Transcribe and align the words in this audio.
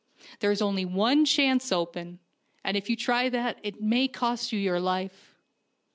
There 0.39 0.51
is 0.51 0.63
only 0.63 0.83
one 0.83 1.25
chance 1.25 1.71
open, 1.71 2.17
and 2.63 2.75
if 2.75 2.89
you 2.89 2.95
try 2.95 3.29
that 3.29 3.59
it 3.61 3.81
may 3.81 4.07
cost 4.07 4.51
you 4.51 4.57
your 4.59 4.79
life." 4.79 5.35